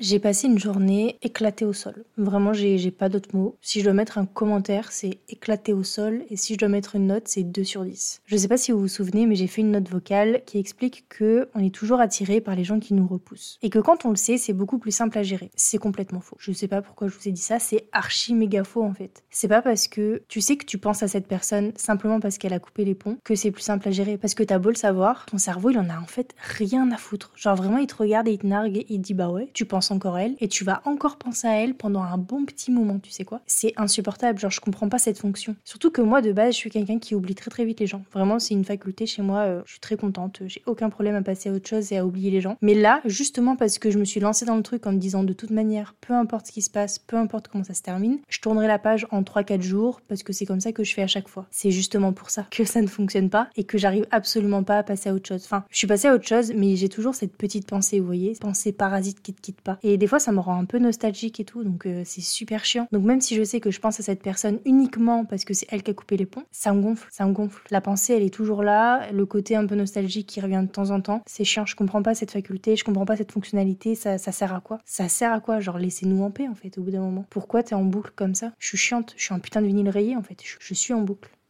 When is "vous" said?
8.72-8.80, 8.80-8.88, 17.16-17.28, 58.00-58.06